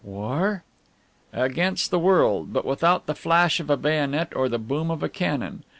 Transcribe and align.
"War?" 0.03 0.63
"Against 1.31 1.91
the 1.91 1.99
world, 1.99 2.51
but 2.51 2.65
without 2.65 3.05
the 3.05 3.13
flash 3.13 3.59
of 3.59 3.69
a 3.69 3.77
bayonet 3.77 4.35
or 4.35 4.49
the 4.49 4.57
boom 4.57 4.89
of 4.89 5.03
a 5.03 5.09
cannon. 5.09 5.63